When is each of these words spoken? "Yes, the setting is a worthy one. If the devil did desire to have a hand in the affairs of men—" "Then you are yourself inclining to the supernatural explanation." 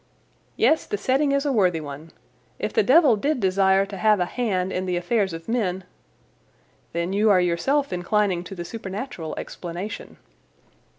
"Yes, 0.55 0.87
the 0.87 0.97
setting 0.97 1.31
is 1.31 1.45
a 1.45 1.51
worthy 1.51 1.79
one. 1.79 2.09
If 2.57 2.73
the 2.73 2.81
devil 2.81 3.15
did 3.15 3.39
desire 3.39 3.85
to 3.85 3.97
have 3.97 4.19
a 4.19 4.25
hand 4.25 4.73
in 4.73 4.87
the 4.87 4.97
affairs 4.97 5.31
of 5.31 5.47
men—" 5.47 5.83
"Then 6.91 7.13
you 7.13 7.29
are 7.29 7.39
yourself 7.39 7.93
inclining 7.93 8.43
to 8.45 8.55
the 8.55 8.65
supernatural 8.65 9.35
explanation." 9.37 10.17